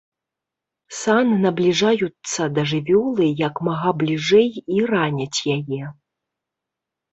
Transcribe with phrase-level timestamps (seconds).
[0.99, 5.81] Сан набліжаюцца да жывёлы як мага бліжэй і раняць яе.